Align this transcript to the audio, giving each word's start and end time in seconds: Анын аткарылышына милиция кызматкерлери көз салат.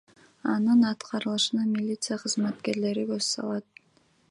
Анын 0.53 0.79
аткарылышына 0.91 1.67
милиция 1.75 2.17
кызматкерлери 2.23 3.07
көз 3.13 3.31
салат. 3.37 3.81